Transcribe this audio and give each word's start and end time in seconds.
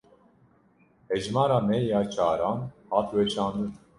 Hejmara 1.09 1.59
me 1.61 1.77
ya 1.89 2.09
çaran 2.11 2.69
hat 2.89 3.11
weşandin. 3.11 3.73